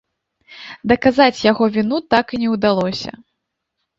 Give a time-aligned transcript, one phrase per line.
[0.91, 3.11] Даказаць яго віну так і не ўдалося.